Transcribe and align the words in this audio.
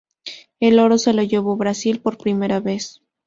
El 0.59 0.79
oro 0.79 0.97
se 0.97 1.13
lo 1.13 1.21
llevó 1.21 1.55
Brasil 1.57 2.01
por 2.01 2.17
primera 2.17 2.59
vez. 2.59 3.03